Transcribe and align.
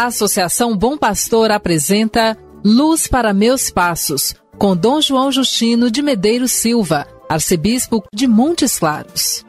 A 0.00 0.06
Associação 0.06 0.74
Bom 0.74 0.96
Pastor 0.96 1.50
apresenta 1.50 2.34
Luz 2.64 3.06
para 3.06 3.34
Meus 3.34 3.68
Passos, 3.68 4.34
com 4.56 4.74
Dom 4.74 4.98
João 4.98 5.30
Justino 5.30 5.90
de 5.90 6.00
Medeiros 6.00 6.52
Silva, 6.52 7.06
arcebispo 7.28 8.02
de 8.10 8.26
Montes 8.26 8.78
Claros. 8.78 9.44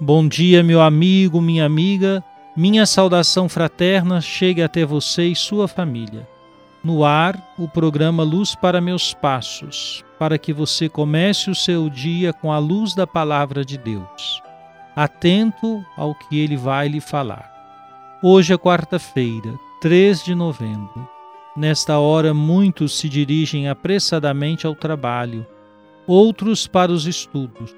Bom 0.00 0.28
dia, 0.28 0.62
meu 0.62 0.80
amigo, 0.80 1.40
minha 1.40 1.66
amiga. 1.66 2.22
Minha 2.56 2.86
saudação 2.86 3.48
fraterna 3.48 4.20
chegue 4.20 4.62
até 4.62 4.84
você 4.84 5.24
e 5.24 5.34
sua 5.34 5.66
família. 5.66 6.28
No 6.84 7.04
ar, 7.04 7.54
o 7.56 7.68
programa 7.68 8.24
Luz 8.24 8.56
para 8.56 8.80
Meus 8.80 9.14
Passos, 9.14 10.04
para 10.18 10.36
que 10.36 10.52
você 10.52 10.88
comece 10.88 11.48
o 11.48 11.54
seu 11.54 11.88
dia 11.88 12.32
com 12.32 12.50
a 12.52 12.58
luz 12.58 12.92
da 12.92 13.06
Palavra 13.06 13.64
de 13.64 13.78
Deus, 13.78 14.42
atento 14.96 15.84
ao 15.96 16.12
que 16.12 16.40
ele 16.40 16.56
vai 16.56 16.88
lhe 16.88 17.00
falar. 17.00 17.48
Hoje 18.20 18.52
é 18.52 18.58
quarta-feira, 18.58 19.54
3 19.80 20.24
de 20.24 20.34
novembro. 20.34 21.08
Nesta 21.56 22.00
hora, 22.00 22.34
muitos 22.34 22.98
se 22.98 23.08
dirigem 23.08 23.68
apressadamente 23.68 24.66
ao 24.66 24.74
trabalho, 24.74 25.46
outros 26.04 26.66
para 26.66 26.90
os 26.90 27.06
estudos. 27.06 27.72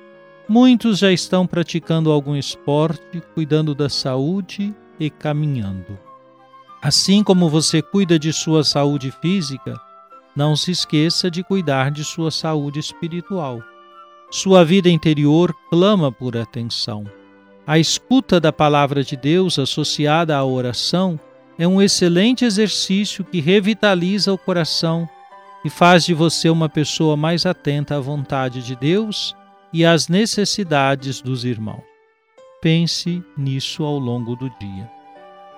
Muitos 0.48 1.00
já 1.00 1.12
estão 1.12 1.47
praticando 1.47 2.10
algum 2.10 2.34
esporte, 2.34 3.22
cuidando 3.34 3.75
da 3.75 3.91
saúde 3.91 4.75
e 4.98 5.10
caminhando. 5.10 5.98
Assim 6.84 7.24
como 7.24 7.48
você 7.48 7.80
cuida 7.80 8.18
de 8.18 8.30
sua 8.30 8.62
saúde 8.62 9.10
física, 9.10 9.80
não 10.36 10.54
se 10.54 10.70
esqueça 10.70 11.30
de 11.30 11.42
cuidar 11.42 11.91
de 11.91 12.04
sua 12.04 12.30
saúde 12.30 12.78
espiritual. 12.78 13.62
Sua 14.30 14.62
vida 14.66 14.91
interior 14.91 15.54
clama 15.70 16.12
por 16.12 16.36
atenção. 16.36 17.06
A 17.66 17.78
escuta 17.78 18.38
da 18.38 18.52
palavra 18.52 19.02
de 19.02 19.16
Deus 19.16 19.58
associada 19.58 20.36
à 20.36 20.44
oração 20.44 21.18
é 21.58 21.66
um 21.66 21.80
excelente 21.80 22.44
exercício 22.44 23.24
que 23.24 23.41
revitaliza 23.41 24.30
o 24.30 24.36
coração 24.36 25.08
e 25.64 25.70
faz 25.70 26.04
de 26.04 26.12
você 26.12 26.50
uma 26.50 26.69
pessoa 26.69 27.16
mais 27.16 27.46
atenta 27.46 27.96
à 27.96 28.00
vontade 28.00 28.62
de 28.62 28.76
Deus 28.76 29.34
e 29.72 29.86
às 29.86 30.06
necessidades 30.06 31.22
dos 31.22 31.46
irmãos. 31.46 31.82
Pense 32.60 33.24
nisso 33.38 33.82
ao 33.82 33.98
longo 33.98 34.36
do 34.36 34.50
dia 34.60 35.03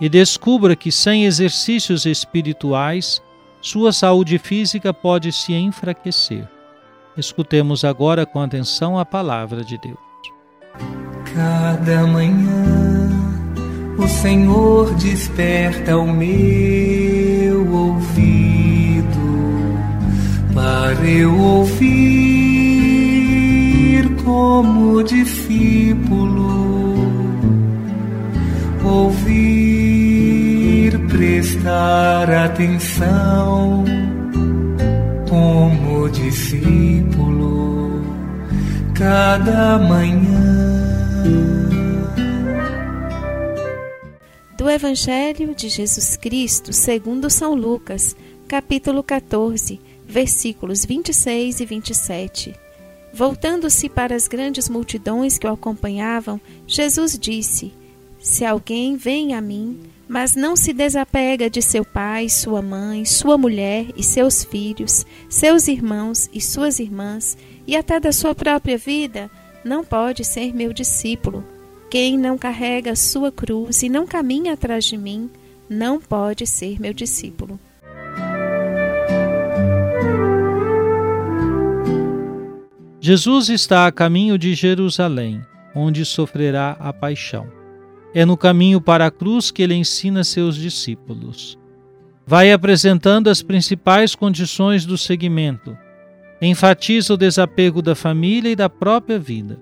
e 0.01 0.09
descubra 0.09 0.77
que 0.77 0.93
sem 0.93 1.25
exercícios 1.25 2.07
espirituais, 2.07 3.23
sua 3.61 3.93
saúde 3.93 4.39
física 4.39 4.93
pode 4.93 5.33
se 5.33 5.53
enfraquecer. 5.55 6.47
Escutemos 7.17 7.85
agora 7.85 8.27
com 8.27 8.41
atenção 8.41 8.99
a 8.99 9.05
palavra 9.05 9.65
de 9.65 9.79
Deus. 9.79 9.97
Cada 11.35 12.07
manhã 12.07 13.09
o 13.99 14.07
Senhor 14.07 14.95
desperta 14.97 15.97
o 15.97 16.07
meu 16.07 17.73
ouvido 17.75 19.07
para 20.55 21.05
eu 21.09 21.35
ouvir 21.39 22.37
como 24.23 25.03
discípulo 25.03 26.57
ouvir, 28.87 29.56
prestar 31.67 32.31
atenção 32.31 33.85
como 35.29 36.09
discípulo 36.11 38.03
cada 38.95 39.77
manhã. 39.77 40.77
Do 44.57 44.71
Evangelho 44.71 45.57
de 45.57 45.69
Jesus 45.69 46.17
Cristo, 46.17 46.73
segundo 46.73 47.29
São 47.29 47.53
Lucas, 47.53 48.15
capítulo 48.47 49.03
14, 49.03 49.81
versículos 50.07 50.85
26 50.85 51.59
e 51.59 51.67
27. 51.67 52.55
Voltando-se 53.13 53.89
para 53.89 54.15
as 54.15 54.29
grandes 54.29 54.69
multidões 54.69 55.37
que 55.37 55.49
o 55.49 55.53
acompanhavam, 55.53 56.41
Jesus 56.65 57.19
disse: 57.19 57.75
se 58.21 58.45
alguém 58.45 58.97
vem 58.97 59.35
a 59.35 59.41
mim, 59.41 59.96
mas 60.09 60.37
não 60.37 60.55
se 60.55 60.73
desapega 60.73 61.51
de 61.51 61.61
seu 61.61 61.85
pai, 61.85 62.29
sua 62.29 62.63
mãe, 62.63 63.05
sua 63.05 63.37
mulher 63.37 63.87
e 63.97 64.03
seus 64.03 64.45
filhos, 64.45 65.05
seus 65.29 65.67
irmãos 65.69 66.29
e 66.33 66.41
suas 66.41 66.79
irmãs, 66.79 67.37
e 67.67 67.77
até 67.77 67.99
da 67.99 68.13
sua 68.13 68.35
própria 68.35 68.79
vida, 68.79 69.31
não 69.65 69.85
pode 69.85 70.25
ser 70.25 70.55
meu 70.55 70.73
discípulo. 70.73 71.45
Quem 71.91 72.17
não 72.17 72.39
carrega 72.39 72.95
sua 72.95 73.33
cruz 73.33 73.83
e 73.83 73.89
não 73.89 74.07
caminha 74.07 74.53
atrás 74.53 74.85
de 74.85 74.97
mim, 74.97 75.29
não 75.69 76.01
pode 76.01 76.47
ser 76.47 76.81
meu 76.81 76.93
discípulo. 76.93 77.59
Jesus 83.01 83.49
está 83.49 83.87
a 83.87 83.93
caminho 83.93 84.37
de 84.37 84.53
Jerusalém, 84.55 85.41
onde 85.75 86.05
sofrerá 86.05 86.77
a 86.81 86.93
paixão. 86.93 87.47
É 88.17 88.25
no 88.25 88.35
caminho 88.35 88.81
para 88.81 89.05
a 89.05 89.11
cruz 89.11 89.51
que 89.51 89.63
ele 89.63 89.75
ensina 89.75 90.25
seus 90.25 90.57
discípulos. 90.57 91.59
Vai 92.27 92.51
apresentando 92.51 93.29
as 93.29 93.43
principais 93.43 94.15
condições 94.15 94.87
do 94.87 94.97
seguimento. 94.97 95.77
Enfatiza 96.41 97.13
o 97.13 97.17
desapego 97.19 97.83
da 97.83 97.95
família 97.95 98.49
e 98.49 98.57
da 98.57 98.71
própria 98.71 99.19
vida. 99.19 99.61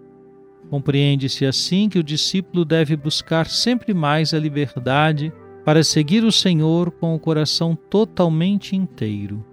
Compreende-se 0.70 1.44
assim 1.44 1.88
que 1.88 1.98
o 1.98 2.04
discípulo 2.04 2.64
deve 2.64 2.96
buscar 2.96 3.48
sempre 3.48 3.92
mais 3.92 4.32
a 4.32 4.38
liberdade 4.38 5.32
para 5.64 5.82
seguir 5.82 6.22
o 6.22 6.30
Senhor 6.30 6.92
com 6.92 7.12
o 7.12 7.18
coração 7.18 7.74
totalmente 7.74 8.76
inteiro. 8.76 9.44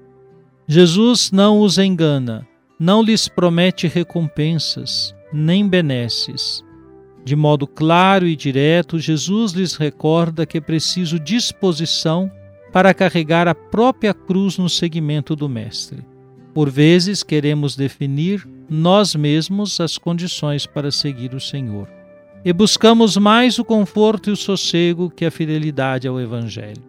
Jesus 0.68 1.32
não 1.32 1.60
os 1.60 1.80
engana, 1.80 2.48
não 2.80 3.02
lhes 3.02 3.28
promete 3.28 3.88
recompensas, 3.88 5.16
nem 5.34 5.68
benesses 5.68 6.64
de 7.24 7.36
modo 7.36 7.68
claro 7.68 8.28
e 8.28 8.36
direto, 8.36 9.00
Jesus 9.00 9.52
lhes 9.52 9.76
recorda 9.76 10.46
que 10.46 10.58
é 10.58 10.62
preciso 10.62 11.20
disposição 11.20 12.32
para 12.72 12.94
carregar 12.94 13.48
a 13.48 13.56
própria 13.56 14.14
cruz 14.14 14.58
no 14.58 14.70
seguimento 14.70 15.36
do 15.36 15.48
Mestre. 15.48 16.04
Por 16.54 16.70
vezes 16.70 17.24
queremos 17.24 17.76
definir 17.76 18.48
nós 18.70 19.16
mesmos 19.16 19.80
as 19.80 19.98
condições 19.98 20.66
para 20.66 20.92
seguir 20.92 21.34
o 21.34 21.40
Senhor. 21.40 21.88
E 22.44 22.52
buscamos 22.52 23.18
mais 23.18 23.60
o 23.60 23.66
conforto 23.66 24.30
e 24.30 24.34
o 24.34 24.38
sossego 24.38 25.10
que 25.10 25.26
a 25.26 25.32
fidelidade 25.32 26.08
ao 26.08 26.20
Evangelho. 26.20 26.82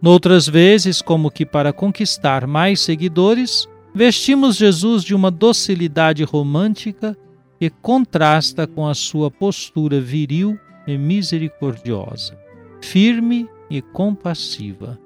Noutras 0.00 0.48
vezes, 0.48 1.02
como 1.02 1.30
que 1.30 1.44
para 1.44 1.72
conquistar 1.72 2.46
mais 2.46 2.80
seguidores, 2.80 3.68
vestimos 3.94 4.56
Jesus 4.56 5.02
de 5.04 5.14
uma 5.14 5.30
docilidade 5.30 6.22
romântica 6.22 7.16
que 7.58 7.70
contrasta 7.70 8.66
com 8.66 8.86
a 8.86 8.94
sua 8.94 9.30
postura 9.30 10.00
viril 10.00 10.58
e 10.86 10.96
misericordiosa, 10.96 12.38
firme 12.80 13.48
e 13.68 13.82
compassiva. 13.82 14.98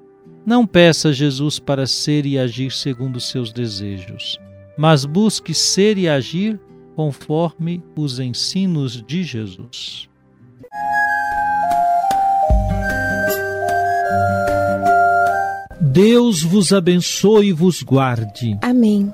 Não 0.45 0.67
peça 0.67 1.09
a 1.09 1.13
Jesus 1.13 1.57
para 1.57 1.87
ser 1.87 2.25
e 2.25 2.37
agir 2.37 2.71
segundo 2.71 3.19
seus 3.19 3.51
desejos, 3.51 4.39
mas 4.77 5.05
busque 5.05 5.53
ser 5.53 5.97
e 5.97 6.07
agir 6.07 6.59
conforme 6.95 7.83
os 7.95 8.19
ensinos 8.19 9.01
de 9.01 9.23
Jesus. 9.23 10.07
Deus 15.81 16.41
vos 16.41 16.73
abençoe 16.73 17.47
e 17.47 17.51
vos 17.51 17.83
guarde. 17.83 18.57
Amém 18.61 19.13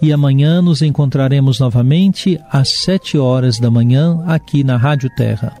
e 0.00 0.12
amanhã 0.12 0.62
nos 0.62 0.82
encontraremos 0.82 1.58
novamente 1.58 2.40
às 2.50 2.80
sete 2.82 3.18
horas 3.18 3.58
da 3.58 3.70
manhã 3.70 4.22
aqui 4.26 4.62
na 4.62 4.76
Rádio 4.76 5.10
Terra. 5.16 5.54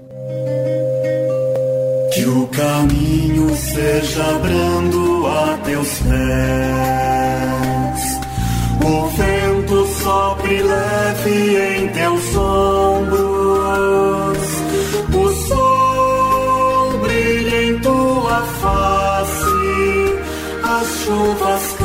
Que 2.14 2.24
o 2.24 2.46
caminho 2.48 3.54
seja 3.54 4.38
brando 4.38 5.26
a 5.26 5.58
teus 5.64 5.98
pés, 5.98 6.18
o 8.84 9.08
vento 9.08 9.86
sopre 10.02 10.62
leve 10.62 11.56
em 11.76 11.88
teus 11.88 12.36
ombros, 12.36 13.18
o 15.14 15.28
sol 15.48 16.98
brilha 17.00 17.64
em 17.64 17.78
tua 17.80 18.42
face, 18.60 19.42
as 20.64 20.88
chuvas 21.04 21.77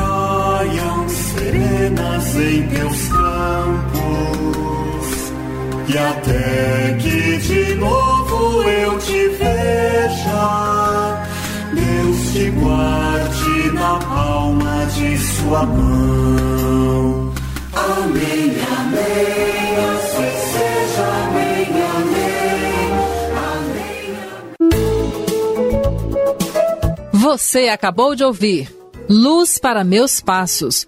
em 2.36 2.68
teus 2.68 3.08
campos, 3.10 3.94
e 5.88 5.98
até 5.98 6.98
que 7.00 7.38
de 7.38 7.76
novo 7.76 8.64
eu 8.64 8.98
te 9.00 9.28
veja, 9.30 11.24
Deus 11.74 12.34
te 12.34 12.50
guarde 12.52 13.72
na 13.74 14.00
palma 14.00 14.86
de 14.96 15.18
sua 15.18 15.66
mão. 15.66 17.34
Amém, 17.74 18.56
amém, 18.78 19.76
assim 19.94 20.32
seja, 20.52 21.06
amém, 21.28 21.68
amém, 21.96 22.92
amém. 24.70 24.80
Você 27.12 27.68
acabou 27.68 28.16
de 28.16 28.24
ouvir 28.24 28.74
Luz 29.10 29.58
para 29.60 29.84
Meus 29.84 30.22
Passos, 30.22 30.88